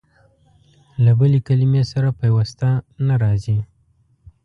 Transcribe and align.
له 1.03 1.11
بلې 1.19 1.39
کلمې 1.47 1.83
سره 1.91 2.09
پيوسته 2.19 2.67
نه 3.07 3.15
راځي. 3.23 3.57